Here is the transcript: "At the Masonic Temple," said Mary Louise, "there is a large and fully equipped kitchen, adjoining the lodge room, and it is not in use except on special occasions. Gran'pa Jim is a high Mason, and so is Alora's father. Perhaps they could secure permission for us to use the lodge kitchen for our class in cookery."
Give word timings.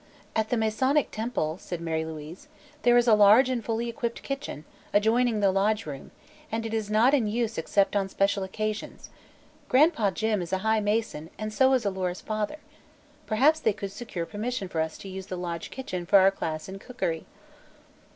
"At 0.35 0.49
the 0.49 0.57
Masonic 0.57 1.11
Temple," 1.11 1.59
said 1.59 1.79
Mary 1.79 2.03
Louise, 2.03 2.47
"there 2.81 2.97
is 2.97 3.05
a 3.07 3.13
large 3.13 3.49
and 3.49 3.63
fully 3.63 3.87
equipped 3.87 4.23
kitchen, 4.23 4.65
adjoining 4.93 5.41
the 5.41 5.51
lodge 5.51 5.85
room, 5.85 6.09
and 6.51 6.65
it 6.65 6.73
is 6.73 6.89
not 6.89 7.13
in 7.13 7.27
use 7.27 7.55
except 7.55 7.95
on 7.95 8.09
special 8.09 8.43
occasions. 8.43 9.11
Gran'pa 9.69 10.09
Jim 10.15 10.41
is 10.41 10.51
a 10.51 10.57
high 10.65 10.79
Mason, 10.79 11.29
and 11.37 11.53
so 11.53 11.71
is 11.73 11.85
Alora's 11.85 12.19
father. 12.19 12.57
Perhaps 13.27 13.59
they 13.59 13.73
could 13.73 13.91
secure 13.91 14.25
permission 14.25 14.67
for 14.67 14.81
us 14.81 14.97
to 14.97 15.07
use 15.07 15.27
the 15.27 15.37
lodge 15.37 15.69
kitchen 15.69 16.07
for 16.07 16.17
our 16.17 16.31
class 16.31 16.67
in 16.67 16.79
cookery." 16.79 17.27